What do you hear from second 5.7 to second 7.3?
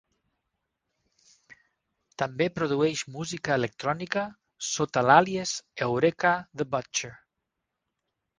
Eureka the Butcher.